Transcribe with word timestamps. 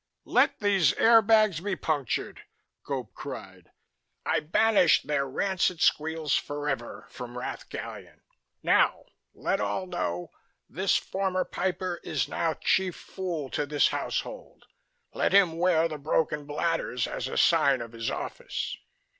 "Let 0.25 0.61
these 0.61 0.93
air 0.93 1.21
bags 1.21 1.59
be 1.59 1.75
punctured," 1.75 2.41
Gope 2.83 3.13
cried. 3.13 3.69
"I 4.25 4.39
banish 4.39 5.03
their 5.03 5.29
rancid 5.29 5.79
squeals 5.79 6.35
forever 6.35 7.05
from 7.11 7.37
Rath 7.37 7.69
Gallion. 7.69 8.21
Now, 8.63 9.03
let 9.35 9.61
all 9.61 9.85
know: 9.85 10.31
this 10.67 10.97
former 10.97 11.45
piper 11.45 11.99
is 12.03 12.27
now 12.27 12.55
Chief 12.55 12.95
Fool 12.95 13.51
to 13.51 13.67
this 13.67 13.89
household. 13.89 14.65
Let 15.13 15.33
him 15.33 15.59
wear 15.59 15.87
the 15.87 15.99
broken 15.99 16.47
bladders 16.47 17.05
as 17.05 17.27
a 17.27 17.37
sign 17.37 17.79
of 17.79 17.91
his 17.91 18.09
office." 18.09 18.75